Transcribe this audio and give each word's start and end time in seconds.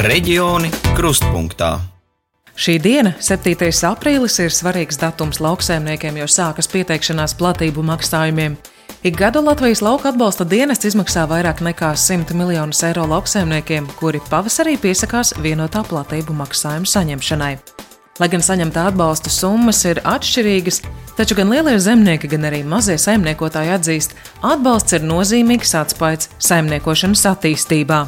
Reģioni 0.00 0.70
krustpunktā. 0.96 1.74
Šī 2.56 2.78
diena, 2.80 3.10
7. 3.20 3.52
aprīlis, 3.84 4.38
ir 4.40 4.54
svarīgs 4.56 4.96
datums 4.96 5.42
lauksaimniekiem, 5.44 6.16
jo 6.22 6.24
sākas 6.24 6.70
pieteikšanās 6.72 7.34
platību 7.36 7.84
maksājumiem. 7.84 8.54
Ik 9.04 9.18
gadu 9.20 9.42
Latvijas 9.44 9.82
lauka 9.84 10.08
atbalsta 10.08 10.46
dienests 10.48 10.88
izmaksā 10.88 11.26
vairāk 11.28 11.60
nekā 11.60 11.90
100 11.92 12.32
miljonus 12.32 12.80
eiro 12.88 13.04
lauksaimniekiem, 13.12 13.90
kuri 14.00 14.22
pavasarī 14.30 14.78
piesakās 14.80 15.34
vienotā 15.36 15.84
platību 15.84 16.32
maksājuma 16.38 16.88
saņemšanai. 16.88 17.52
Lai 18.24 18.30
gan 18.32 18.46
saņemtā 18.46 18.86
atbalsta 18.94 19.28
summas 19.28 19.84
ir 19.84 20.00
atšķirīgas, 20.00 20.80
taču 21.20 21.36
gan 21.36 21.52
lielie 21.52 21.76
zemnieki, 21.76 22.32
gan 22.32 22.48
arī 22.48 22.64
mazie 22.64 22.96
saimniekotāji 22.96 23.76
atzīst, 23.76 24.16
atbalsts 24.40 24.96
ir 24.96 25.04
nozīmīgs 25.12 25.76
atspējas 25.84 26.32
saimniekošanas 26.48 27.28
attīstībā. 27.34 28.02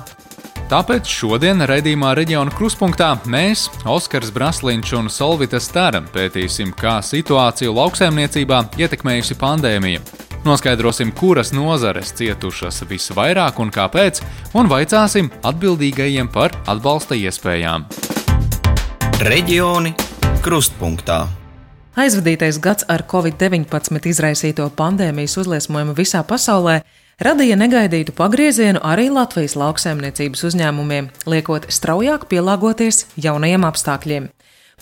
Tāpēc 0.70 1.08
šodien 1.08 1.64
raidījumā 1.68 2.12
reģiona 2.16 2.52
kruspunktā 2.54 3.10
mēs, 3.30 3.66
Oskars 3.88 4.30
Braslīņš 4.34 4.92
un 4.98 5.10
Solvita 5.12 5.60
Stara, 5.60 6.00
pētīsim, 6.14 6.70
kā 6.78 7.00
situāciju 7.04 7.74
lauksaimniecībā 7.76 8.60
ietekmējusi 8.80 9.36
pandēmija. 9.40 10.04
Noskaidrosim, 10.46 11.12
kuras 11.14 11.52
nozares 11.54 12.14
cietušas 12.18 12.82
visvairāk 12.90 13.60
un 13.62 13.70
kāpēc, 13.74 14.22
un 14.58 14.70
vaicāsim 14.70 15.30
atbildīgajiem 15.46 16.30
par 16.34 16.56
atbalsta 16.66 17.18
iespējām. 17.18 17.86
Reģioni 19.22 19.94
krustpunktā. 20.42 21.20
Aizvadītais 21.92 22.56
gads 22.64 22.86
ar 22.88 23.04
covid-19 23.04 24.08
izraisīto 24.08 24.64
pandēmijas 24.74 25.36
uzliesmojumu 25.42 25.94
visā 25.98 26.22
pasaulē 26.24 26.80
radīja 27.20 27.58
negaidītu 27.60 28.14
pagriezienu 28.16 28.80
arī 28.80 29.08
Latvijas 29.12 29.56
lauksaimniecības 29.58 30.46
uzņēmumiem, 30.48 31.10
liekot 31.26 31.68
straujāk 31.68 32.28
pielāgoties 32.30 33.06
jaunajiem 33.20 33.68
apstākļiem. 33.68 34.30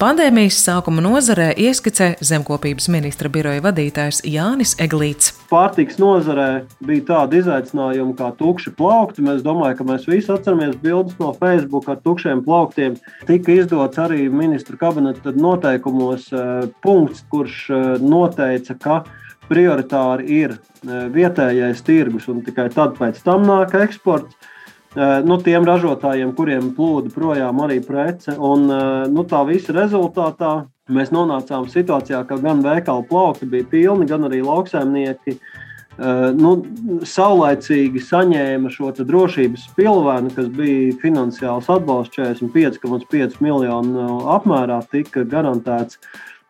Pandēmijas 0.00 0.62
sākuma 0.64 1.02
nozarē 1.04 1.50
ieskicē 1.60 2.14
zemkopības 2.24 2.86
ministra 2.88 3.28
biroja 3.28 3.60
vadītājs 3.66 4.22
Jānis 4.24 4.72
Eglīts. 4.80 5.34
Pārtiks 5.50 5.98
nozarē 6.00 6.62
bija 6.88 7.04
tāda 7.10 7.36
izaicinājuma 7.36 8.14
kā 8.16 8.30
tukši 8.38 8.72
plaukti. 8.78 9.20
Mēs 9.26 9.42
domājam, 9.44 9.76
ka 9.76 9.88
mēs 9.90 10.08
visi 10.08 10.32
atceramies 10.32 10.78
bildes 10.80 11.18
no 11.20 11.34
Facebook 11.36 11.90
ar 11.92 12.00
tukšiem 12.00 12.40
plauktiem. 12.46 12.96
Tika 13.28 13.52
izdots 13.52 14.00
arī 14.00 14.30
ministru 14.32 14.80
kabineta 14.80 15.34
noteikumos 15.36 16.30
eh, 16.32 16.64
punkts, 16.80 17.26
kurš 17.28 17.60
eh, 17.68 17.90
noteica, 18.00 18.78
ka 18.80 19.02
prioritāri 19.50 20.28
ir 20.40 20.56
eh, 20.56 21.06
vietējais 21.12 21.82
tirgus 21.86 22.30
un 22.32 22.44
tikai 22.46 22.70
tad 22.74 22.96
pēc 23.00 23.20
tam 23.26 23.46
nāk 23.48 23.76
eksports 23.78 24.38
nu, 24.90 25.36
tiem 25.38 25.62
ražotājiem, 25.62 26.32
kuriem 26.34 26.72
plūda 26.74 27.12
projām 27.14 27.60
arī 27.62 27.76
prece. 27.78 28.32
Un, 28.34 28.64
nu, 29.14 29.22
tā 29.22 29.44
visa 29.46 29.70
rezultātā 29.76 30.64
mēs 30.90 31.12
nonācām 31.14 31.68
situācijā, 31.70 32.24
ka 32.26 32.40
gan 32.42 32.58
veikalu 32.64 33.04
plaukti 33.06 33.46
bija 33.46 33.68
pilni, 33.70 34.08
gan 34.10 34.26
arī 34.26 34.40
lauksaimnieki 34.42 35.36
nu, 36.40 36.52
saulaicīgi 37.06 38.02
saņēma 38.02 38.72
šo 38.72 38.90
drošības 38.98 39.68
pilvēnu, 39.76 40.32
kas 40.34 40.48
bija 40.56 40.96
finansiāls 41.02 41.70
atbalsts 41.70 42.18
45,5 42.18 43.38
miljonu 43.44 44.06
apmērā, 44.34 44.80
tika 44.90 45.22
garantēts 45.28 46.00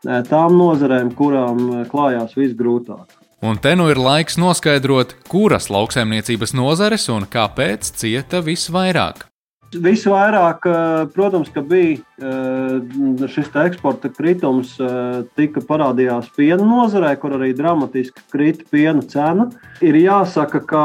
tām 0.04 0.58
nozarēm, 0.58 1.14
kurām 1.16 1.86
klājās 1.90 2.36
visgrūtāk. 2.38 3.18
Un 3.40 3.56
te 3.56 3.72
nu 3.72 3.86
ir 3.88 3.96
laiks 3.96 4.36
noskaidrot, 4.36 5.14
kuras 5.32 5.70
lauksaimniecības 5.72 6.52
nozares 6.52 7.08
un 7.08 7.24
kāpēc 7.24 7.88
cieta 7.96 8.42
visvairāk. 8.44 9.30
Visvairāk, 9.70 10.64
protams, 11.14 11.48
bija 11.70 13.28
šis 13.30 13.48
eksporta 13.62 14.10
kritums, 14.10 14.72
tika 15.38 15.62
parādījās 15.62 16.26
piena 16.34 16.66
nozarē, 16.66 17.14
kur 17.22 17.36
arī 17.38 17.52
dramatiski 17.54 18.24
krita 18.34 18.66
piena 18.68 19.06
cena. 19.06 19.46
Ir 19.80 19.94
jāsaka, 19.94 20.60
ka 20.66 20.84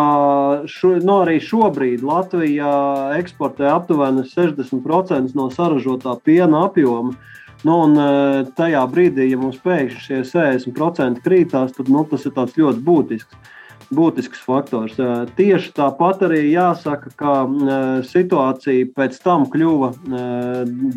šo, 0.70 1.00
no 1.02 1.24
arī 1.26 1.40
šobrīd 1.42 2.06
Latvija 2.06 2.76
eksportē 3.18 3.72
aptuveni 3.74 4.28
60% 4.30 5.34
no 5.34 5.50
saražotā 5.50 6.14
piena 6.22 6.68
apjoma. 6.70 7.18
Nu, 7.66 7.80
un, 7.82 7.98
e, 7.98 8.46
tajā 8.58 8.84
brīdī, 8.92 9.26
ja 9.32 9.42
mums 9.42 9.58
pēkšņi 9.64 10.04
šie 10.04 10.22
60% 10.30 11.24
krītās, 11.26 11.74
tad 11.74 11.90
nu, 11.90 12.04
tas 12.12 12.28
ir 12.28 12.36
ļoti 12.38 12.82
būtisks. 12.86 13.54
Būtisks 13.96 14.42
faktors. 14.42 14.98
E, 15.02 15.08
tieši 15.38 15.72
tāpat 15.78 16.22
arī 16.28 16.44
jāsaka, 16.52 17.10
ka 17.18 17.34
e, 17.46 17.78
situācija 18.06 18.92
pēc 18.98 19.18
tam 19.24 19.48
kļuva 19.50 19.92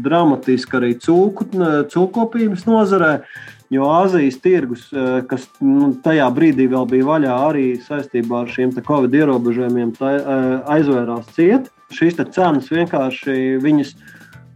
dramatiska 0.05 0.81
arī 0.81 0.95
cūku, 1.05 1.49
cūkopības 1.95 2.67
nozarē. 2.69 3.15
Jo 3.73 3.85
Āzijas 3.93 4.39
tirgus, 4.41 4.87
kas 5.29 5.43
nu, 5.61 5.91
tajā 6.01 6.25
brīdī 6.33 6.65
vēl 6.73 6.87
bija 6.89 7.05
vaļā 7.05 7.35
arī 7.51 7.67
saistībā 7.85 8.47
ar 8.47 8.53
šiem 8.53 8.73
Covid 8.73 9.13
ierobežojumiem, 9.13 9.93
aizvērās 10.73 11.29
ciet. 11.37 11.69
Šīs 11.93 12.17
cenas 12.33 12.73
vienkārši 12.73 13.59
viņas 13.61 13.93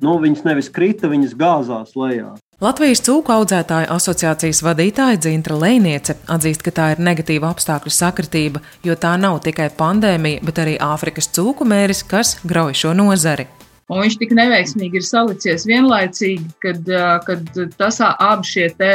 nu, 0.04 0.16
viņas 0.22 0.46
nevis 0.46 0.70
krita, 0.72 1.10
viņas 1.12 1.36
gāzās 1.38 1.94
lejā. 1.98 2.32
Latvijas 2.62 3.00
cūku 3.02 3.32
audzētāju 3.34 3.88
asociācijas 3.90 4.60
vadītāja 4.62 5.18
Dzintra 5.18 5.56
Lēniece 5.58 6.14
atzīst, 6.30 6.62
ka 6.62 6.70
tā 6.76 6.92
ir 6.92 7.02
negatīva 7.02 7.50
apstākļu 7.50 7.90
sakritība, 7.90 8.62
jo 8.86 8.94
tā 8.94 9.16
nav 9.18 9.40
tikai 9.42 9.66
pandēmija, 9.74 10.44
bet 10.46 10.60
arī 10.62 10.76
Āfrikas 10.78 11.32
cūku 11.34 11.66
mēris, 11.66 12.04
kas 12.06 12.36
grauj 12.46 12.76
šo 12.84 12.94
nozari. 12.94 13.48
Un 13.90 13.98
viņš 14.04 14.14
tik 14.20 14.30
neveiksmīgi 14.38 15.00
ir 15.00 15.04
salicies 15.04 15.66
vienlaicīgi, 15.68 16.46
kad, 16.62 16.86
kad 17.26 17.62
tas 17.76 17.98
abi 18.06 18.46
šie 18.46 18.68
te 18.78 18.92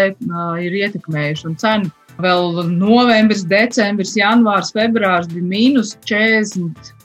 ir 0.64 0.78
ietekmējuši. 0.80 1.48
Un 1.52 1.58
cenu 1.60 1.92
vēl 2.24 2.64
novembris, 2.72 3.44
decembris, 3.52 4.16
janvārs, 4.18 4.72
februārs 4.74 5.30
bija 5.34 5.52
mīnus 5.52 5.98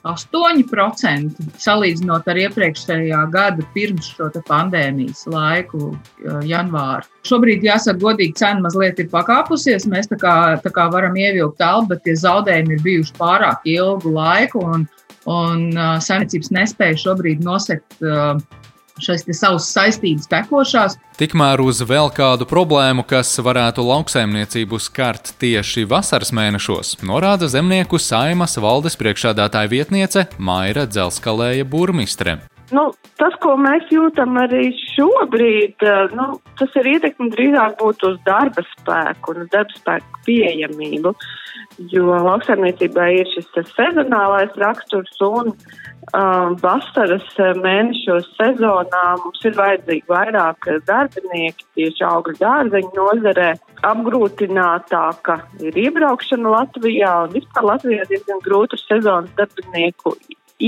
48% 0.03 1.45
salīdzinot 1.63 2.27
ar 2.29 2.41
iepriekšējā 2.45 3.21
gada 3.33 3.67
pirms 3.75 4.09
šo 4.17 4.31
pandēmijas 4.49 5.25
laiku, 5.31 5.93
janvāru. 6.49 7.07
Šobrīd, 7.29 7.63
jāsaka, 7.67 8.01
godīgi 8.03 8.35
cena 8.41 8.65
mazliet 8.65 8.99
ir 8.99 9.11
pakāpusies. 9.13 9.87
Mēs 9.91 10.11
tā 10.11 10.19
kā, 10.19 10.35
tā 10.65 10.73
kā 10.75 10.89
varam 10.91 11.15
ievilkt 11.19 11.63
albu, 11.63 11.93
bet 11.95 12.03
tie 12.07 12.17
zaudējumi 12.19 12.77
ir 12.77 12.83
bijuši 12.87 13.15
pārāk 13.21 13.63
ilgu 13.71 14.15
laiku, 14.17 14.65
un, 14.75 14.89
un 15.31 15.69
uh, 15.77 15.95
saimniecības 16.03 16.51
nespēja 16.59 16.99
šobrīd 17.07 17.47
nosekt. 17.47 18.01
Uh, 18.03 18.43
šīs 19.01 19.25
savas 19.39 19.69
saistības 19.73 20.29
tekošās. 20.31 20.99
Tikmēr 21.21 21.63
uz 21.65 21.83
vēl 21.87 22.11
kādu 22.15 22.47
problēmu, 22.49 23.05
kas 23.09 23.31
varētu 23.45 23.85
lauksaimniecību 23.87 24.81
skart 24.83 25.35
tieši 25.43 25.87
vasaras 25.89 26.33
mēnešos, 26.35 26.99
norāda 27.07 27.49
zemnieku 27.53 28.01
saimas 28.01 28.59
valdes 28.61 28.99
priekšādātāja 29.01 29.71
vietniece 29.73 30.27
Maira 30.39 30.87
Dzelskalēja 30.89 31.69
burmistre. 31.69 32.41
Nu, 32.73 32.87
tas, 33.21 33.35
ko 33.45 33.53
mēs 33.61 33.85
jūtam 33.93 34.39
arī 34.41 34.71
šobrīd, 34.95 35.85
eh, 35.85 36.15
nu, 36.17 36.39
tas 36.57 36.73
ir 36.81 36.89
ietekmi 36.95 37.29
drīzāk 37.35 37.77
būtu 37.83 38.15
uz 38.15 38.19
darba 38.25 38.65
spēku 38.71 39.35
un 39.37 39.51
darba 39.53 39.77
spēku 39.77 40.23
pieejamību, 40.25 41.13
jo 41.93 42.17
lauksaimniecībā 42.29 43.11
ir 43.19 43.29
šis 43.35 43.75
sezonālais 43.75 44.57
raksturs 44.57 45.21
un 45.29 45.53
uh, 45.53 45.83
vasaras 46.11 47.29
mēnešos 47.63 48.27
sezonā 48.37 49.05
mums 49.23 49.45
ir 49.45 49.55
vajadzīgi 49.55 50.09
vairāk 50.09 50.69
darbinieki 50.87 51.65
tieši 51.77 52.05
augļu 52.05 52.37
dārzeņu 52.41 52.93
nozarē. 52.97 53.53
Apgrūtinātāka 53.83 55.41
ir 55.63 55.79
iebraukšana 55.87 56.51
Latvijā 56.59 57.15
un 57.25 57.33
vispār 57.35 57.65
Latvijā 57.71 58.07
diezgan 58.11 58.43
grūta 58.45 58.79
sezonas 58.79 59.31
darbinieku 59.39 60.17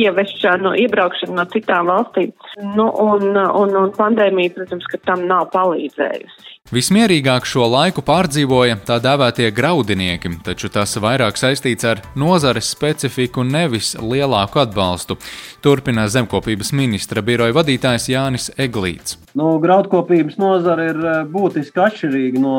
ieviešanu, 0.02 0.74
iebraukšanu 0.84 1.38
no 1.38 1.46
citām 1.52 1.92
valstīm. 1.92 2.34
Nu, 2.74 2.88
un, 2.88 3.30
un, 3.34 3.76
un 3.84 3.94
pandēmija, 3.94 4.56
protams, 4.58 4.90
ka 4.90 5.00
tam 5.06 5.28
nav 5.30 5.50
palīdzējusi. 5.54 6.54
Vismierīgāk 6.72 7.44
šo 7.44 7.66
laiku 7.68 8.00
pārdzīvoja 8.00 8.78
tā 8.88 8.96
dēvētie 9.04 9.50
graudinieki, 9.52 10.30
taču 10.46 10.70
tas 10.72 10.96
vairāk 10.96 11.36
saistīts 11.36 11.84
ar 11.84 12.00
nozares 12.16 12.70
specifiku, 12.72 13.44
nevis 13.44 13.90
lielāku 14.00 14.62
atbalstu. 14.62 15.18
Turpina 15.60 16.06
zemkopības 16.08 16.72
ministra 16.72 17.20
biroja 17.20 17.52
vadītājs 17.58 18.08
Jānis 18.14 18.48
Eglīts. 18.56 19.18
Nu, 19.36 19.58
graudkopības 19.60 20.40
nozara 20.40 20.88
ir 20.88 21.04
eh, 21.04 21.20
būtiski 21.36 21.84
atšķirīga 21.84 22.40
no 22.40 22.56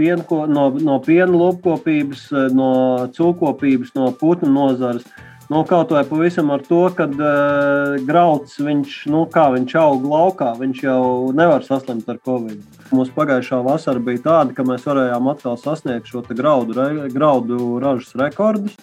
piena, 0.00 0.24
no, 0.48 0.70
no 0.88 0.96
piena 1.04 1.28
lopkopības, 1.36 2.26
eh, 2.32 2.48
no 2.56 2.72
cūkopības, 3.12 3.92
no 4.00 4.14
putnu 4.16 4.48
nozares. 4.56 5.04
Nu, 5.46 5.60
kaut 5.62 5.92
vai 5.94 6.02
pavisam 6.04 6.50
ar 6.50 6.62
to, 6.66 6.80
ka 6.90 7.04
uh, 7.06 7.92
grauds, 8.02 8.56
viņš, 8.58 8.96
nu, 9.14 9.20
kā 9.30 9.44
viņš 9.54 9.74
aug 9.78 10.06
laukā, 10.10 10.48
viņš 10.58 10.80
jau 10.82 11.02
nevar 11.38 11.62
saslimt 11.62 12.08
ar 12.10 12.18
covid. 12.26 12.64
Mūsu 12.90 13.14
pagājušā 13.14 13.60
vasara 13.62 14.02
bija 14.02 14.24
tāda, 14.24 14.56
ka 14.56 14.66
mēs 14.66 14.88
varējām 14.90 15.30
atkal 15.30 15.54
sasniegt 15.62 16.10
šo 16.10 16.24
graudu, 16.32 16.74
re, 16.74 17.06
graudu 17.14 17.76
ražas 17.82 18.10
rekordus. 18.18 18.74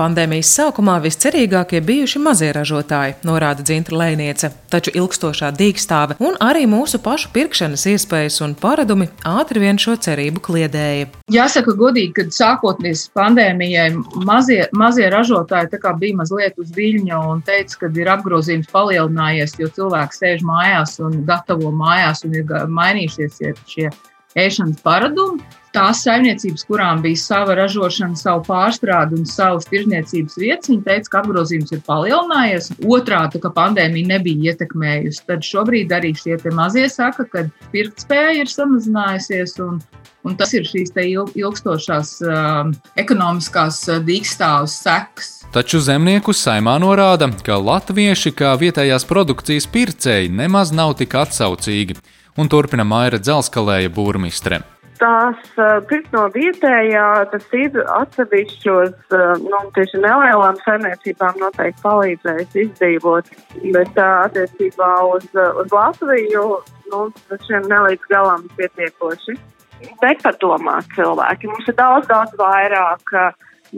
Pandēmijas 0.00 0.48
sākumā 0.56 0.94
viscerīgākie 1.04 1.82
bijuši 1.84 2.20
mazie 2.24 2.46
ražotāji, 2.56 3.18
norāda 3.28 3.60
Dzintra 3.60 3.98
Lēniece, 4.00 4.48
taču 4.72 4.94
ilgstošā 4.96 5.50
dīkstāve 5.58 6.16
un 6.24 6.38
arī 6.40 6.62
mūsu 6.70 7.02
pašu 7.04 7.28
pirkšanas 7.34 7.84
iespējas 7.90 8.38
un 8.46 8.54
paradumi 8.56 9.10
ātri 9.28 9.60
vien 9.60 9.76
šo 9.82 9.98
cerību 10.00 10.40
kliedēja. 10.46 11.10
Jāsaka 11.34 11.74
godīgi, 11.76 12.14
ka 12.16 12.24
sākotnēs 12.32 13.10
pandēmijai 13.18 13.90
mazie, 14.24 14.62
mazie 14.72 15.10
ražotāji 15.12 15.68
bija 16.00 16.20
mazliet 16.22 16.56
uz 16.56 16.72
viļņa 16.72 17.20
un 17.34 17.44
teica, 17.44 17.82
ka 17.82 17.92
ir 18.00 18.08
apgrozījums 18.14 18.72
palielinājies, 18.72 19.58
jo 19.60 19.68
cilvēks 19.76 20.24
sēž 20.24 20.46
mājās 20.48 20.96
un 21.04 21.26
gatavo 21.28 21.74
mājās 21.76 22.24
un 22.24 22.40
ir 22.40 22.56
mainījušies 22.72 23.42
šie 23.68 23.90
ēšanas 24.38 24.84
paradumi. 24.84 25.42
Tās 25.70 26.00
saimniecības, 26.02 26.64
kurām 26.66 26.98
bija 27.04 27.18
sava 27.20 27.54
ražošana, 27.54 28.16
savu 28.18 28.42
pārstrādi 28.48 29.20
un 29.20 29.28
savas 29.30 29.68
tirzniecības 29.70 30.34
vietas, 30.40 30.70
viņi 30.72 30.82
teica, 30.82 31.12
ka 31.12 31.20
apgrozījums 31.20 31.70
ir 31.76 31.82
palielinājies. 31.86 32.72
Otrādi, 32.90 33.38
ka 33.38 33.52
pandēmija 33.54 34.10
nebija 34.16 34.50
ietekmējusi. 34.50 35.22
Tad 35.30 35.46
šobrīd 35.46 35.94
arī 35.94 36.10
šie 36.18 36.40
mazie 36.58 36.88
saka, 36.90 37.28
ka 37.30 37.46
pirktspēja 37.70 38.40
ir 38.42 38.50
samazinājusies. 38.50 39.54
Un, 39.62 39.78
un 40.26 40.34
tas 40.34 40.50
ir 40.58 40.66
šīs 40.66 40.90
ilgstošās 40.98 42.16
uh, 42.26 42.66
ekonomiskās 42.98 43.84
uh, 43.92 44.02
dīkstāvus 44.02 44.74
sekas. 44.82 45.36
Taču 45.54 45.78
zemnieku 45.78 46.34
saimā 46.34 46.80
norāda, 46.82 47.30
ka 47.46 47.62
latvieši 47.62 48.34
kā 48.34 48.56
vietējās 48.58 49.06
produkcijas 49.06 49.70
pircēji 49.70 50.34
nemaz 50.34 50.74
nav 50.74 50.98
tik 50.98 51.14
atsaucīgi 51.14 51.94
un 52.38 52.50
turpina 52.50 52.86
Maira 52.86 53.18
Dzelskalēja 53.18 53.90
būrmistre. 53.94 54.60
Tās 55.00 55.38
pirkt 55.88 56.10
no 56.12 56.26
vietējā, 56.34 57.04
tas 57.32 57.44
ir 57.56 57.78
atsevišķos, 57.94 59.14
nu, 59.46 59.60
tieši 59.76 60.02
nelielām 60.02 60.58
saimniecībām 60.60 61.38
noteikti 61.40 61.80
palīdzējis 61.86 62.58
izdzīvot, 62.66 63.30
bet 63.72 64.00
attiecībā 64.04 64.90
uz, 65.14 65.24
uz 65.32 65.72
Latviju, 65.72 66.44
nu, 66.92 67.06
tas 67.30 67.46
šiem 67.48 67.64
nelīdz 67.72 68.12
galam 68.12 68.44
pietiekoši. 68.58 69.38
Bet 70.02 70.20
padomā 70.20 70.82
cilvēki, 70.92 71.48
mums 71.48 71.72
ir 71.72 71.78
daudz, 71.78 72.04
daudz 72.10 72.36
vairāk 72.36 73.14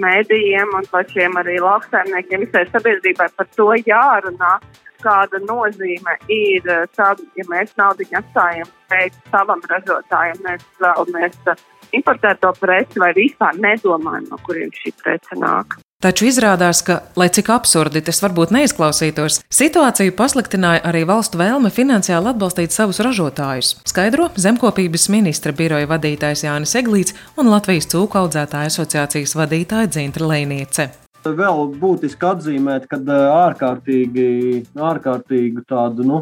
mēdījiem 0.02 0.74
un 0.74 0.88
pašiem 0.90 1.38
arī 1.38 1.60
lauksaimniekiem, 1.62 2.48
visai 2.48 2.64
sabiedrībai 2.72 3.28
par 3.36 3.46
to 3.54 3.68
jārunā, 3.86 4.56
kāda 5.04 5.40
nozīme 5.44 6.16
ir 6.32 6.66
eh, 6.66 6.86
tad, 6.96 7.22
ja 7.38 7.46
mēs 7.50 7.74
naudu 7.80 8.06
atstājam 8.10 8.68
šeit 8.90 9.16
savam 9.30 9.62
ražotājam, 9.70 10.42
mēs 10.46 10.66
vēlamies 10.82 11.38
eh, 11.52 11.64
importēt 11.98 12.42
to 12.42 12.52
preci 12.60 13.00
vai 13.02 13.12
vispār 13.16 13.58
nedomājam, 13.60 14.28
no 14.30 14.40
kuriem 14.46 14.72
šī 14.82 14.94
prece 15.02 15.40
nāk. 15.40 15.78
Taču 16.02 16.26
izrādās, 16.26 16.80
ka, 16.82 16.96
lai 17.14 17.28
cik 17.30 17.46
absurdi 17.54 18.00
tas 18.02 18.18
varbūt 18.24 18.50
neizklausītos, 18.56 19.36
situāciju 19.54 20.16
pasliktināja 20.18 20.82
arī 20.90 21.04
valstu 21.06 21.38
vēlme 21.38 21.70
finansiāli 21.70 22.32
atbalstīt 22.32 22.74
savus 22.74 22.98
ražotājus. 23.06 23.76
Skaidro 23.86 24.26
zemkopības 24.34 25.06
ministra 25.14 25.54
biroja 25.54 25.86
vadītājs 25.92 26.42
Jānis 26.48 26.74
Eglīts 26.82 27.14
un 27.38 27.52
Latvijas 27.54 27.86
cūku 27.94 28.18
audzētāju 28.18 28.74
asociācijas 28.74 29.36
vadītāja 29.38 29.94
Dzintra 29.94 30.26
Lēniece. 30.34 30.90
Vēl 31.22 31.68
būtiski 31.78 32.26
atzīmēt, 32.26 32.88
ka 32.90 32.98
ārkārtīgi, 33.02 34.64
ārkārtīgi 34.74 35.62
tādu 35.70 36.06
nu, 36.08 36.18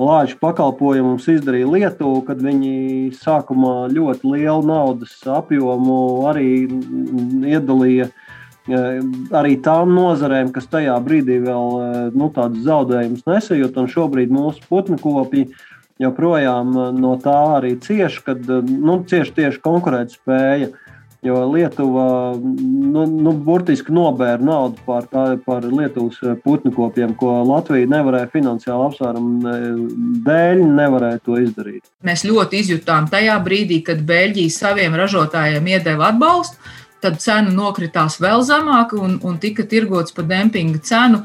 lāču 0.00 0.38
pakalpojumu 0.40 1.12
mums 1.12 1.28
izdarīja 1.30 1.70
Lietuva, 1.70 2.22
kad 2.26 2.42
viņi 2.42 3.12
sākumā 3.20 3.92
ļoti 3.92 4.34
lielu 4.34 4.66
naudas 4.66 5.14
apjomu 5.30 5.98
arī 6.30 6.48
iedalīja 7.52 8.10
arī 8.70 9.56
tām 9.58 9.94
nozarēm, 9.96 10.52
kas 10.54 10.68
tajā 10.70 10.94
brīdī 11.02 11.40
vēl 11.42 12.12
nu, 12.14 12.30
tādus 12.34 12.62
zaudējumus 12.66 13.26
nesajūt, 13.26 13.78
šobrīd 13.90 14.30
mūsu 14.30 14.62
putnu 14.68 14.98
kopji 15.02 15.48
joprojām 16.02 16.70
no 16.98 17.16
tā 17.22 17.38
arī 17.58 17.76
cieši, 17.82 18.22
kad 18.26 18.46
nu, 18.46 19.02
cieši 19.06 19.34
tieši 19.38 19.62
konkurētspēja. 19.62 20.70
Jo 21.22 21.36
Lietuva 21.52 22.34
nu, 22.34 23.04
nu, 23.06 23.32
burtiski 23.46 23.94
nobēra 23.94 24.42
naudu 24.42 24.80
par, 24.82 25.04
tā, 25.06 25.36
par 25.44 25.62
Lietuvas 25.62 26.18
putnu 26.42 26.72
kopiem, 26.74 27.12
ko 27.14 27.36
Latvija 27.46 27.86
nevarēja 27.92 28.30
finansiāli 28.32 28.88
apsvērumu 28.88 29.52
dēļ 30.26 30.64
nevarēja 30.80 31.20
to 31.22 31.38
izdarīt. 31.38 31.86
Mēs 32.02 32.26
ļoti 32.26 32.64
izjutām 32.64 33.06
tajā 33.12 33.38
brīdī, 33.46 33.78
kad 33.86 34.02
Beļģija 34.08 34.56
saviem 34.56 34.98
ražotājiem 34.98 35.70
iedeva 35.76 36.10
atbalstu, 36.10 36.58
tad 37.02 37.22
cena 37.22 37.54
nokritās 37.54 38.18
vēl 38.22 38.42
zemāk 38.46 38.96
un, 38.98 39.20
un 39.22 39.38
tika 39.42 39.62
tirgots 39.62 40.14
par 40.18 40.26
dempinga 40.26 40.82
cenu 40.82 41.22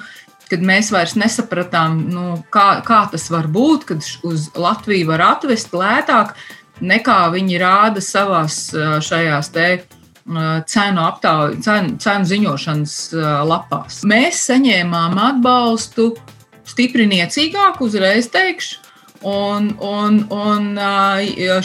kad 0.47 0.61
mēs 0.63 0.91
vairs 0.93 1.17
nesapratām, 1.19 1.97
nu, 2.13 2.27
kā, 2.53 2.79
kā 2.87 3.01
tas 3.11 3.27
var 3.33 3.49
būt, 3.51 3.87
kad 3.89 4.05
uz 4.27 4.47
Latviju 4.55 5.09
var 5.09 5.25
atvest 5.33 5.73
lētāk 5.75 6.37
nekā 6.81 7.19
viņi 7.33 7.61
rāda 7.61 8.03
savās 8.03 8.67
šajās 9.05 9.51
te 9.55 9.67
cenu 10.67 11.03
aptauju, 11.07 11.61
cenu, 11.63 11.95
cenu 12.03 12.27
ziņošanas 12.27 12.97
lapās. 13.47 14.01
Mēs 14.07 14.41
saņēmām 14.49 15.15
atbalstu 15.29 16.11
stipri 16.67 17.07
niecīgāku, 17.07 17.87
uzreiz 17.87 18.27
teikšu. 18.33 18.83
Un, 19.27 19.71
un, 19.81 20.19
un 20.29 20.77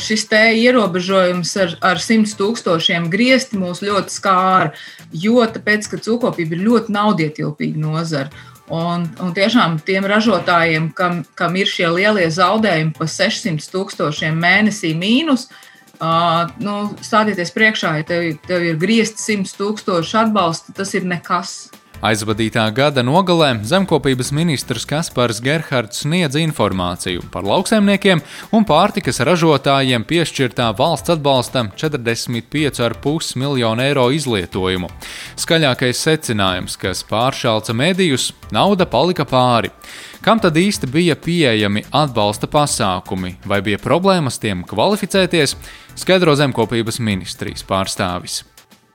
šis 0.01 0.23
te 0.31 0.41
ierobežojums 0.57 1.51
ar, 1.61 1.75
ar 1.85 2.01
100 2.01 2.33
tūkstošiem 2.39 3.11
griezti 3.13 3.61
mūs 3.61 3.83
ļoti 3.85 4.15
skāra, 4.15 4.71
jo 5.13 5.45
tāpēc, 5.45 5.91
ka 5.93 6.01
cūkopība 6.01 6.57
ir 6.57 6.65
ļoti 6.65 6.95
naudietilpīga 6.97 7.83
nozara. 7.83 8.33
Un, 8.73 9.05
un 9.21 9.35
tiešām 9.37 9.77
tiem 9.85 10.07
ražotājiem, 10.09 10.89
kam, 10.97 11.21
kam 11.37 11.57
ir 11.61 11.69
šie 11.69 11.91
lielie 11.93 12.31
zaudējumi 12.33 12.95
pa 12.97 13.05
600 13.05 13.69
tūkstošiem 13.69 14.39
mēnesī 14.41 14.95
mīnus, 14.97 15.51
uh, 16.01 16.49
nu, 16.63 16.77
stādieties 17.05 17.53
priekšā, 17.53 17.93
ja 18.01 18.07
tev, 18.09 18.31
tev 18.49 18.65
ir 18.65 18.81
griezti 18.81 19.37
100 19.37 19.59
tūkstoši 19.61 20.19
atbalsta, 20.25 20.73
tas 20.79 20.95
ir 20.97 21.05
nekas. 21.05 21.57
Aizvadītā 22.03 22.65
gada 22.75 23.05
nogalē 23.07 23.53
zemkopības 23.63 24.33
ministrs 24.35 24.83
Kaspars 24.91 25.39
Gerhards 25.39 26.01
sniedz 26.03 26.35
informāciju 26.41 27.23
par 27.31 27.47
lauksaimniekiem 27.47 28.19
un 28.59 28.67
pārtikas 28.67 29.23
ražotājiem 29.23 30.03
piešķirtā 30.11 30.67
valsts 30.81 31.15
atbalsta 31.15 31.63
45,5 31.79 33.39
miljonu 33.39 33.87
eiro 33.87 34.09
izlietojumu. 34.19 34.91
Skaļākais 35.39 36.03
secinājums, 36.09 36.75
kas 36.75 37.07
pāršāca 37.07 37.71
medijus, 37.71 38.33
nauda 38.51 38.89
palika 38.91 39.23
pāri. 39.23 39.71
Kam 40.27 40.43
tad 40.43 40.59
īsti 40.59 40.91
bija 40.91 41.15
pieejami 41.15 41.87
atbalsta 41.87 42.51
pasākumi, 42.51 43.37
vai 43.47 43.63
bija 43.63 43.79
problēmas 43.79 44.43
tiem 44.43 44.67
kvalificēties, 44.67 45.55
skaidro 45.95 46.35
zemkopības 46.35 46.99
ministrijas 46.99 47.63
pārstāvis 47.63 48.43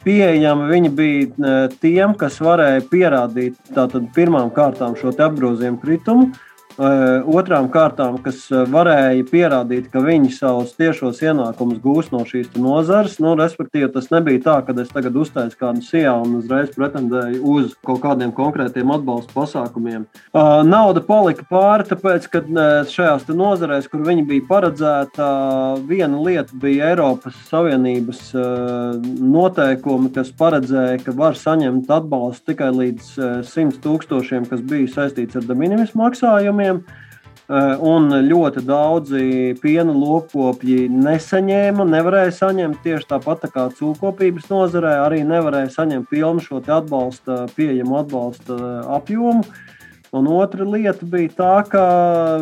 pieejami 0.07 0.71
viņi 0.71 0.91
bija 0.95 1.27
e, 1.27 1.55
tiem, 1.83 2.15
kas 2.17 2.39
varēja 2.39 2.85
pierādīt 2.87 3.77
pirmām 4.15 4.49
kārtām 4.55 4.95
šo 4.95 5.11
apgrozījumu 5.11 5.81
kritumu, 5.83 6.31
Eh, 6.31 6.46
otrām 6.77 7.71
kārtām, 7.73 8.19
kas 8.21 8.43
eh, 8.51 8.65
varēja 8.69 9.25
pierādīt, 9.31 9.89
ka 9.89 10.01
viņi 10.03 10.29
savus 10.35 10.75
tiešos 10.77 11.23
ienākumus 11.25 11.79
gūs 11.81 12.11
no 12.13 12.21
šīs 12.27 12.51
nozares. 12.57 13.17
Nu, 13.23 13.33
respektīvi, 13.39 13.89
tas 13.93 14.11
nebija 14.13 14.43
tā, 14.45 14.57
ka 14.65 14.75
es 14.81 14.91
tagad 14.93 15.17
uztaisu 15.17 15.57
kādu 15.57 15.81
sijā 15.85 16.13
un 16.21 16.37
uzreiz 16.37 16.69
pretendēju 16.75 17.41
uz 17.41 17.73
kaut 17.85 18.03
kādiem 18.03 18.33
konkrētiem 18.35 18.93
atbalsta 18.93 19.33
pasākumiem. 19.33 20.05
Eh, 20.05 20.51
nauda 20.69 21.01
palika 21.01 21.47
pāri, 21.49 21.87
tāpēc, 21.89 22.29
ka 22.29 22.43
šajās 22.93 23.25
nozarēs, 23.33 23.89
kur 23.89 24.05
viņi 24.05 24.27
bija 24.29 24.45
paredzēta, 24.47 25.27
viena 25.87 26.21
lieta 26.21 26.55
bija 26.61 26.91
Eiropas 26.91 27.35
Savienības 27.49 28.21
noteikumi, 29.17 30.11
kas 30.15 30.29
paredzēja, 30.37 31.01
ka 31.03 31.13
var 31.17 31.37
saņemt 31.37 31.89
atbalstu 31.91 32.53
tikai 32.53 32.69
līdz 32.75 33.11
100 33.49 33.81
tūkstošiem, 33.83 34.47
kas 34.49 34.63
bija 34.67 34.89
saistīts 34.93 35.37
ar 35.37 35.45
de 35.47 35.57
minimis 35.57 35.95
maksājumiem 35.97 36.66
pieniem. 36.67 36.83
Eh, 37.47 37.77
un 37.79 38.11
ļoti 38.11 38.59
daudzi 38.67 39.55
piena 39.61 39.93
lopkopji 39.95 40.89
nesaņēma, 40.91 41.85
nevarēja 41.87 42.33
saņemt 42.35 42.81
tieši 42.83 43.07
tāpat 43.07 43.45
tā 43.45 43.49
kā 43.53 43.69
cūkopības 43.71 44.49
nozarē, 44.51 44.97
arī 45.05 45.21
nevarēja 45.23 45.71
saņemt 45.71 46.09
pilnu 46.11 46.43
šo 46.43 46.59
atbalsta, 46.59 47.47
pieejamu 47.55 48.01
atbalsta 48.01 48.51
eh, 48.51 48.91
apjomu. 48.99 49.45
Un 50.11 50.27
otra 50.27 50.63
lieta 50.63 51.05
bija 51.07 51.29
tā, 51.35 51.55
ka 51.67 51.85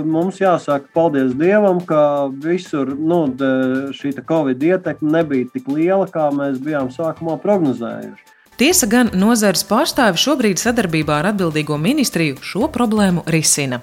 mums 0.06 0.38
jāsaka 0.42 0.90
paldies 0.94 1.34
Dievam, 1.38 1.82
ka 1.86 2.30
visur 2.30 2.94
nu, 2.98 3.26
šī 3.94 4.14
Covid 4.26 4.62
ietekme 4.62 5.12
nebija 5.20 5.50
tik 5.54 5.70
liela, 5.70 6.06
kā 6.06 6.30
mēs 6.34 6.62
bijām 6.62 6.90
sākumā 6.94 7.38
prognozējuši. 7.42 8.32
Tiesa 8.58 8.88
gan 8.88 9.10
nozares 9.14 9.66
pārstāvi 9.68 10.22
šobrīd 10.22 10.62
sadarbībā 10.62 11.18
ar 11.20 11.34
atbildīgo 11.34 11.76
ministriju 11.82 12.38
šo 12.42 12.70
problēmu 12.72 13.26
risina. 13.28 13.82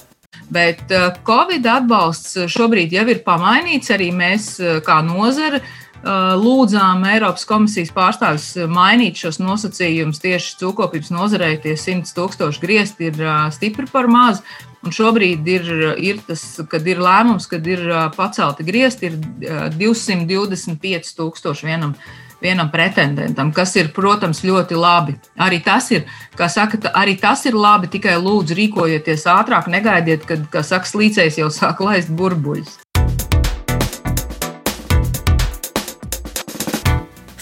Bet 0.53 0.91
eh, 0.93 1.09
Covid 1.27 1.67
atbalsts 1.67 2.37
šobrīd 2.53 2.93
jau 2.93 3.07
ir 3.09 3.23
pamainīts. 3.27 3.93
Arī 3.95 4.11
mēs, 4.15 4.55
eh, 4.61 4.83
kā 4.85 5.01
nozara, 5.07 5.63
lūdzām 6.03 7.05
Eiropas 7.07 7.45
komisijas 7.47 7.93
pārstāvis 7.95 8.47
mainīt 8.67 9.21
šos 9.21 9.37
nosacījumus 9.39 10.19
tieši 10.19 10.57
cūkopības 10.59 11.13
nozarei. 11.15 11.61
Tie 11.63 11.77
100 11.79 12.11
tūkstoši 12.17 12.59
griezti 12.59 13.07
ir 13.07 13.21
stipri 13.55 13.87
par 13.87 14.11
maz. 14.11 14.41
Un 14.83 14.91
šobrīd 14.91 15.47
ir, 15.47 15.71
ir 16.03 16.19
tas, 16.27 16.43
kad 16.67 16.83
ir 16.91 16.99
lēmums, 16.99 17.47
kad 17.47 17.63
ir 17.71 17.87
pacelti 18.17 18.67
griezti, 18.67 19.13
ir 19.13 19.71
225 19.79 21.15
tūkstoši 21.21 21.71
vienam 21.71 21.95
vienam 22.43 22.71
pretendentam, 22.71 23.53
kas 23.55 23.77
ir, 23.79 23.93
protams, 23.95 24.43
ļoti 24.45 24.79
labi. 24.79 25.17
Arī 25.39 25.63
tas 25.65 25.91
ir, 25.95 26.07
kā 26.37 26.51
saka, 26.51 26.81
arī 26.99 27.17
tas 27.21 27.47
ir 27.47 27.57
labi, 27.59 27.91
tikai 27.93 28.19
lūdzu 28.21 28.59
rīkojieties 28.59 29.27
ātrāk, 29.31 29.71
negaidiet, 29.73 30.27
kad, 30.29 30.49
kā 30.53 30.65
saka, 30.67 30.91
slīcējs 30.91 31.43
jau 31.43 31.51
sāk 31.55 31.83
laist 31.87 32.11
burbuļus. 32.11 32.81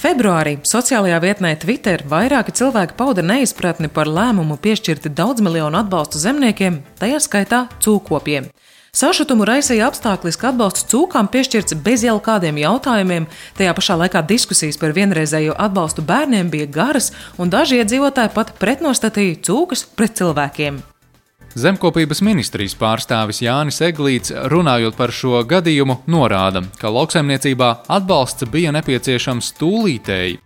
Februārī 0.00 0.54
sociālajā 0.64 1.19
vietnē 1.21 1.50
Twitter 1.61 2.00
vairāki 2.09 2.54
cilvēki 2.57 2.95
pauda 2.97 3.21
neizpratni 3.21 3.90
par 3.92 4.09
lēmumu 4.09 4.57
piešķirt 4.57 5.11
daudz 5.12 5.45
miljonu 5.45 5.76
atbalstu 5.83 6.23
zemniekiem, 6.23 6.78
tajā 6.97 7.21
skaitā 7.21 7.66
cūkopiem. 7.85 8.49
Sašutumu 8.90 9.47
raisīja 9.47 9.87
apstākļis, 9.87 10.35
ka 10.35 10.49
atbalsts 10.50 10.88
cūkām 10.90 11.28
piešķirts 11.30 11.76
bez 11.85 12.02
jau 12.02 12.16
kādiem 12.26 12.56
jautājumiem, 12.59 13.28
tajā 13.54 13.75
pašā 13.78 13.94
laikā 14.00 14.25
diskusijas 14.26 14.80
par 14.82 14.97
vienreizējo 14.97 15.54
atbalstu 15.54 16.02
bērniem 16.02 16.50
bija 16.50 16.66
garas, 16.66 17.12
un 17.38 17.52
daži 17.54 17.78
iedzīvotāji 17.78 18.35
pat 18.35 18.50
pretnostatīja 18.59 19.38
cūkas 19.47 19.87
pret 19.94 20.18
cilvēkiem. 20.18 20.82
Zemkopības 21.54 22.23
ministrijas 22.26 22.75
pārstāvis 22.78 23.40
Jānis 23.42 23.78
Eglīts, 23.82 24.35
runājot 24.50 24.99
par 24.99 25.14
šo 25.14 25.44
gadījumu, 25.47 26.00
norāda, 26.11 26.64
ka 26.82 26.90
lauksaimniecībā 26.90 27.70
atbalsts 27.90 28.50
bija 28.50 28.75
nepieciešams 28.75 29.54
tūlītēji. 29.59 30.40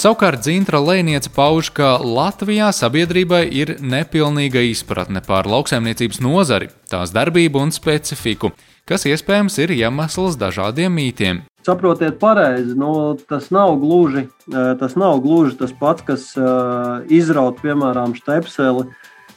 Savukārt 0.00 0.46
Zintra 0.46 0.78
Lēniece 0.80 1.28
pauž, 1.28 1.68
ka 1.76 1.98
Latvijā 2.00 2.70
sabiedrībai 2.72 3.42
ir 3.52 3.74
nepilnīga 3.84 4.62
izpratne 4.70 5.20
par 5.20 5.44
lauksaimniecības 5.44 6.22
nozari, 6.24 6.70
tās 6.88 7.12
darbību 7.12 7.60
un 7.60 7.74
specifiku, 7.76 8.48
kas 8.88 9.04
iespējams 9.10 9.58
ir 9.60 9.74
iemesls 9.76 10.38
dažādiem 10.40 10.96
mītiem. 10.96 11.42
Saprotiet, 11.68 12.16
pareizi, 12.22 12.72
nu, 12.80 12.94
tas, 13.28 13.50
nav 13.52 13.74
gluži, 13.82 14.24
eh, 14.24 14.72
tas 14.80 14.96
nav 14.96 15.20
gluži 15.20 15.58
tas 15.60 15.76
pats, 15.76 16.06
kas 16.08 16.30
uh, 16.40 17.04
izraut, 17.12 17.60
piemēram, 17.60 18.16
stepseli 18.16 18.88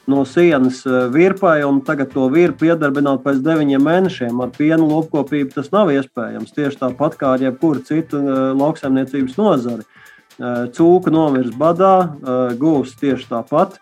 no 0.08 0.24
sienas 0.24 0.86
eh, 0.86 1.08
virpai 1.12 1.64
un 1.68 1.82
tagad 1.84 2.12
to 2.16 2.28
virpu 2.32 2.68
iedarbināt 2.68 3.24
pēc 3.24 3.40
deviņiem 3.44 3.84
mēnešiem. 3.88 4.40
Ar 4.44 4.52
pienu 4.56 4.88
lopkopību 4.90 5.56
tas 5.56 5.72
nav 5.76 5.92
iespējams. 5.94 6.56
Tieši 6.56 6.82
tāpat 6.82 7.16
kā 7.20 7.36
ar 7.36 7.44
jebkuru 7.44 7.84
citu 7.88 8.20
eh, 8.20 8.42
lauksaimniecības 8.60 9.38
nozari. 9.40 9.88
Eh, 10.40 10.68
cūka 10.74 11.14
nomirs 11.14 11.54
badā, 11.58 11.96
gūs 12.58 12.96
tieši 13.00 13.30
tāpat. 13.30 13.80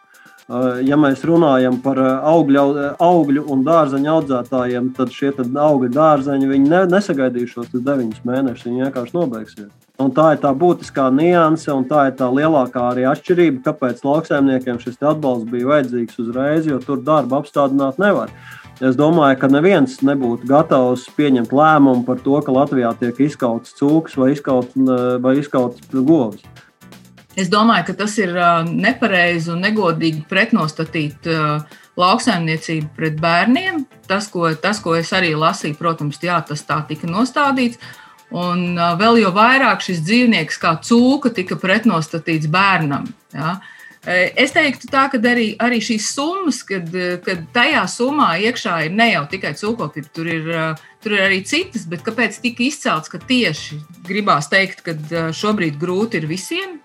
Ja 0.84 0.98
mēs 1.00 1.22
runājam 1.24 1.78
par 1.80 1.96
augļu, 2.02 2.64
augļu 3.00 3.46
un 3.54 3.62
dārzeņu 3.64 4.10
audzētājiem, 4.12 4.90
tad 4.98 5.14
šie 5.16 5.30
tad 5.38 5.56
augļu 5.56 5.88
dārzeņi 5.96 6.58
ne, 6.66 6.82
nesagaidīs 6.92 7.54
šos 7.54 7.70
deviņus 7.72 8.26
mēnešus. 8.28 8.66
Viņi 8.68 8.84
vienkārši 8.84 9.16
nobeigsies. 9.16 9.70
Un 10.02 10.12
tā 10.16 10.32
ir 10.34 10.42
tā 10.42 10.52
būtiskā 10.58 11.06
nianse, 11.14 11.70
un 11.72 11.86
tā 11.88 12.08
ir 12.10 12.18
tā 12.20 12.28
lielākā 12.34 12.84
arī 12.90 13.06
atšķirība, 13.12 13.62
kāpēc 13.70 14.02
lauksaimniekiem 14.04 14.80
šis 14.82 14.98
atbalsts 15.00 15.50
bija 15.52 15.70
vajadzīgs 15.72 16.20
uzreiz, 16.24 16.68
jo 16.68 16.82
tur 16.84 17.00
darbu 17.06 17.38
apstādināt 17.38 18.02
nevar. 18.02 18.34
Es 18.82 18.96
domāju, 18.98 19.38
ka 19.38 19.48
neviens 19.52 20.00
nebūtu 20.02 20.48
gatavs 20.50 21.04
pieņemt 21.14 21.52
lēmumu 21.54 22.02
par 22.08 22.18
to, 22.26 22.40
ka 22.42 22.54
Latvijā 22.56 22.90
tiek 22.98 23.20
izkauts 23.28 23.76
cūks 23.78 24.18
vai 24.18 24.32
izkauts, 24.34 24.74
vai 25.22 25.36
izkauts 25.38 25.86
govs. 25.94 26.42
Es 27.38 27.48
domāju, 27.52 27.92
ka 27.92 27.94
tas 28.02 28.18
ir 28.18 28.34
nepareizi 28.68 29.54
un 29.54 29.62
negodīgi 29.64 30.26
pretnostatīt 30.28 31.30
lauksaimniecību 32.02 32.90
pret 32.98 33.22
bērniem. 33.22 33.84
Tas 34.10 34.28
ko, 34.34 34.50
tas, 34.58 34.82
ko 34.82 34.96
es 34.98 35.14
arī 35.14 35.36
lasīju, 35.38 35.78
protams, 35.78 36.18
jā, 36.26 36.40
tas 36.42 36.66
tā 36.66 36.82
tika 36.90 37.06
nostādīts. 37.06 37.78
Un 38.34 38.80
vēl 38.98 39.22
jau 39.22 39.32
vairāk 39.36 39.86
šis 39.86 40.02
dzīvnieks, 40.08 40.58
kā 40.58 40.74
cūka, 40.82 41.30
tika 41.36 41.60
pretnostatīts 41.62 42.50
bērnam. 42.50 43.06
Ja? 43.36 43.60
Es 44.02 44.50
teiktu, 44.56 44.88
tā, 44.90 45.04
ka 45.14 45.20
arī, 45.30 45.52
arī 45.62 45.78
šīs 45.84 46.08
summas, 46.16 46.64
kad, 46.66 46.88
kad 47.22 47.44
tajā 47.54 47.84
summā 47.86 48.32
iekšā 48.48 48.80
ir 48.88 48.96
ne 48.98 49.12
jau 49.12 49.28
tikai 49.30 49.52
cūkopība, 49.60 50.10
tur 50.16 50.30
ir, 50.32 50.48
tur 51.04 51.14
ir 51.14 51.26
arī 51.28 51.44
citas, 51.46 51.86
bet 51.90 52.02
kāpēc 52.08 52.40
tika 52.42 52.66
izcelts, 52.66 53.12
ka 53.14 53.22
tieši 53.22 53.78
gribās 54.08 54.50
teikt, 54.50 54.82
ka 54.88 55.28
šobrīd 55.38 55.78
grūti 55.82 56.18
ir 56.18 56.26
visiem? 56.32 56.80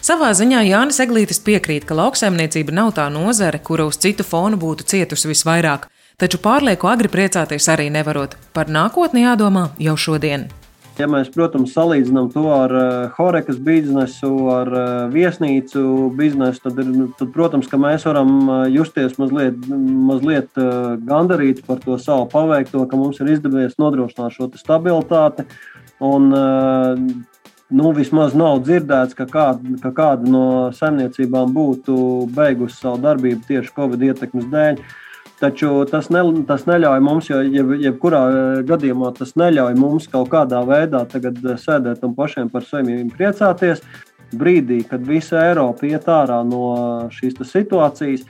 Savā 0.00 0.30
ziņā 0.32 0.62
Jānis 0.64 1.02
Eglītis 1.04 1.42
piekrīt, 1.44 1.84
ka 1.84 1.98
lauksaimniecība 1.98 2.72
nav 2.72 2.94
tā 2.96 3.04
nozare, 3.12 3.60
kura 3.60 3.84
uz 3.84 4.00
citu 4.00 4.24
fonu 4.24 4.56
būtu 4.56 4.88
cietusi 4.88 5.28
visvairāk. 5.28 5.90
Taču 6.16 6.40
pārlieku 6.40 6.88
agri 6.88 7.12
priecāties 7.12 7.68
arī 7.68 7.90
nevarot. 7.92 8.38
Par 8.56 8.72
nākotni 8.72 9.26
jādomā 9.26 9.68
jau 9.76 9.98
šodien. 10.00 10.48
Ja 11.00 11.06
mēs, 11.08 11.30
protams, 11.32 11.72
salīdzinām 11.72 12.26
to 12.34 12.42
ar 12.52 12.72
uh, 12.76 13.14
Horekas 13.16 13.56
biznesu, 13.64 14.28
ar 14.52 14.68
uh, 14.68 14.88
viesnīcu 15.12 16.10
biznesu, 16.18 16.60
tad, 16.66 16.80
ir, 16.82 16.90
tad, 17.16 17.30
protams, 17.32 17.70
mēs 17.72 18.04
varam 18.04 18.34
uh, 18.42 18.60
justies 18.68 19.16
mazliet, 19.20 19.56
mazliet 20.10 20.60
uh, 20.60 20.98
gandarīti 21.08 21.64
par 21.64 21.80
to 21.80 21.96
savu 21.96 22.28
paveikto, 22.32 22.84
ka 22.90 23.00
mums 23.00 23.22
ir 23.22 23.32
izdevies 23.32 23.78
nodrošināt 23.80 24.36
šo 24.36 24.50
stabilitāti. 24.60 25.48
Un, 26.04 26.30
nu, 26.32 27.90
vismaz 27.92 28.32
nav 28.36 28.62
dzirdēts, 28.64 29.16
ka 29.18 29.26
kāda, 29.28 29.76
ka 29.82 29.90
kāda 29.96 30.32
no 30.32 30.46
saimniecībām 30.72 31.52
būtu 31.52 31.96
beigusi 32.32 32.80
savu 32.80 33.02
darbību 33.04 33.44
tieši 33.48 33.76
Covid 33.76 34.08
ietekmes 34.08 34.48
dēļ. 34.52 34.80
Uh, 34.80 35.09
Taču 35.40 35.86
tas, 35.88 36.10
ne, 36.12 36.20
tas 36.44 36.66
neļauj 36.68 37.00
mums, 37.00 37.30
jo 37.30 37.38
jeb, 37.40 37.72
jebkurā 37.80 38.20
eh, 38.28 38.58
gadījumā 38.68 39.14
tas 39.16 39.32
neļauj 39.40 39.76
mums 39.80 40.08
kaut 40.12 40.28
kādā 40.32 40.60
veidā 40.68 41.06
eh, 41.16 41.54
sēdēt 41.62 42.04
un 42.04 42.12
pašiem 42.18 42.50
par 42.52 42.66
sevi 42.68 43.00
priecāties. 43.14 43.80
Brīdī, 44.36 44.82
kad 44.86 45.02
visa 45.02 45.40
Eiropa 45.48 45.88
iet 45.88 46.04
ārā 46.06 46.36
no 46.46 47.08
šīs 47.10 47.40
situācijas, 47.40 48.26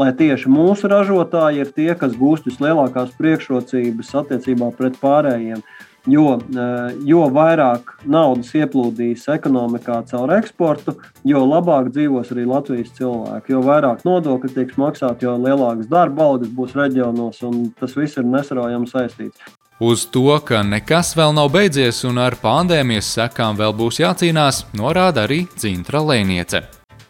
lai 0.00 0.08
tieši 0.16 0.50
mūsu 0.50 0.88
ražotāji 0.90 1.62
ir 1.62 1.70
tie, 1.76 1.90
kas 2.00 2.16
gūst 2.18 2.48
vislielākās 2.48 3.12
priekšrocības 3.20 4.14
attiecībā 4.24 4.72
pret 4.74 4.96
pārējiem. 5.04 5.60
Jo, 6.06 6.34
eh, 6.36 6.96
jo 7.08 7.24
vairāk 7.32 7.94
naudas 8.04 8.50
ieplūdīs 8.52 9.24
ekonomikā 9.32 10.02
caur 10.10 10.34
eksportu, 10.36 10.98
jo 11.24 11.40
labāk 11.48 11.88
dzīvos 11.94 12.32
arī 12.34 12.44
Latvijas 12.50 12.92
cilvēki. 12.98 13.54
Jo 13.54 13.62
vairāk 13.64 14.04
nodokļu 14.04 14.52
tiks 14.52 14.76
maksāt, 14.76 15.24
jo 15.24 15.38
lielākas 15.40 15.88
darba 15.88 16.28
algas 16.28 16.52
būs 16.52 16.76
reģionos, 16.76 17.40
un 17.48 17.70
tas 17.80 17.96
viss 17.96 18.20
ir 18.20 18.28
nesaraujami 18.28 18.90
saistīts. 18.90 19.40
Uz 19.80 20.04
to, 20.06 20.28
ka 20.44 20.60
nekas 20.62 21.16
vēl 21.16 21.32
nav 21.34 21.48
beidzies 21.56 22.04
un 22.04 22.20
ar 22.22 22.36
pandēmijas 22.38 23.08
sekām 23.16 23.56
vēl 23.58 23.72
būs 23.74 23.98
jācīnās, 24.04 24.66
norāda 24.76 25.24
arī 25.24 25.46
Zintra 25.58 26.04
Lēniece. 26.04 26.62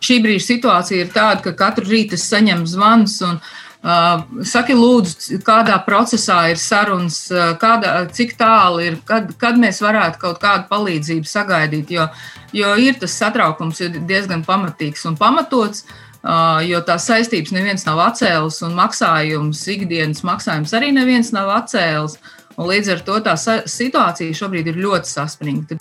Šī 0.04 0.20
brīža 0.22 0.46
situācija 0.46 1.02
ir 1.02 1.10
tāda, 1.12 1.42
ka 1.44 1.52
katru 1.58 1.84
rītu 1.90 2.14
es 2.14 2.24
saņemu 2.30 2.66
zvanus 2.68 3.18
un 3.26 3.38
saki, 3.84 4.72
lūdzu, 4.78 5.38
kādā 5.44 5.76
procesā 5.84 6.38
ir 6.52 6.60
sarunas, 6.60 7.18
uh, 7.32 7.52
kādā, 7.60 7.96
cik 8.16 8.32
tālu 8.40 8.80
ir, 8.80 8.96
kad, 9.04 9.28
kad 9.40 9.60
mēs 9.60 9.82
varētu 9.84 10.22
kaut 10.22 10.40
kādu 10.40 10.68
palīdzību 10.70 11.28
sagaidīt. 11.28 11.92
Jo, 11.92 12.08
jo 12.56 12.72
ir 12.80 12.96
tas 13.00 13.16
satraukums 13.20 13.82
ir 13.84 14.00
diezgan 14.08 14.44
pamatīgs 14.46 15.04
un 15.10 15.18
pamatots, 15.20 15.84
uh, 16.22 16.62
jo 16.64 16.80
tās 16.86 17.10
saistības 17.10 17.52
neviens 17.52 17.84
nav 17.84 18.00
atcēlis, 18.08 18.62
un 18.64 18.76
maksājums, 18.78 19.66
ikdienas 19.76 20.24
maksājums 20.24 20.72
arī 20.76 20.92
neviens 20.96 21.34
nav 21.36 21.52
atcēlis. 21.60 22.16
Līdz 22.54 22.92
ar 22.94 23.00
to 23.04 23.18
tā 23.26 23.34
situācija 23.36 24.36
šobrīd 24.38 24.70
ir 24.70 24.78
ļoti 24.80 25.10
saspringta. 25.10 25.80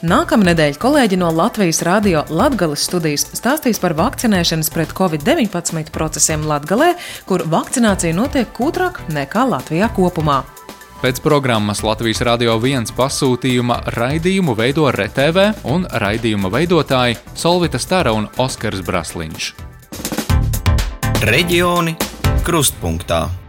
Nākamnedēļ 0.00 0.78
kolēģi 0.80 1.16
no 1.20 1.26
Latvijas 1.28 1.82
radio 1.84 2.22
Latvijas 2.32 2.86
studijas 2.86 3.26
stāstīs 3.36 3.76
par 3.82 3.92
vakcinēšanas 3.98 4.70
pret 4.72 4.94
covid-19 4.96 5.92
procesiem 5.92 6.46
Latvijā, 6.48 6.94
kur 7.28 7.44
vakcinācija 7.44 8.16
notiek 8.16 8.48
kūtrāk 8.56 9.02
nekā 9.12 9.44
Latvijā 9.50 9.90
kopumā. 9.92 10.38
Pēc 11.02 11.20
programmas 11.20 11.82
Latvijas 11.84 12.22
Rādio 12.24 12.56
1 12.56 12.94
pasūtījuma 12.96 13.76
raidījumu 13.92 14.56
veido 14.56 14.88
RTV 14.88 15.50
un 15.68 15.84
raidījuma 15.84 16.48
veidotāji 16.48 17.20
Solvita 17.36 17.80
Stara 17.80 18.16
un 18.16 18.30
Oskars 18.40 18.80
Brasliņš. 18.80 19.52
Reģioni 21.28 21.98
krustpunktā. 22.48 23.39